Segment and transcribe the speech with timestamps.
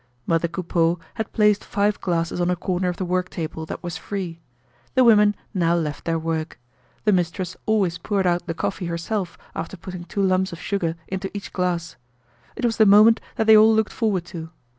[0.25, 3.97] Mother Coupeau had placed five glasses on a corner of the work table that was
[3.97, 4.39] free.
[4.95, 6.59] The women now left their work.
[7.03, 11.29] The mistress always poured out the coffee herself after putting two lumps of sugar into
[11.37, 11.97] each glass.
[12.55, 14.49] It was the moment that they all looked forward to.